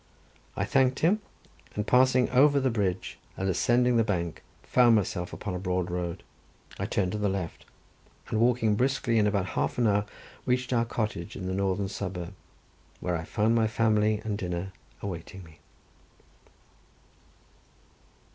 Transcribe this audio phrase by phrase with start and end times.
[0.55, 1.21] I thanked him,
[1.75, 6.23] and passing over the bridge, and ascending the bank, found myself upon a broad road.
[6.79, 7.65] I turned to the left,
[8.27, 10.07] and walking briskly, in about half an hour
[10.43, 12.33] reached our cottage in the northern suburb,
[12.99, 15.59] where I found my family and dinner awaiting me.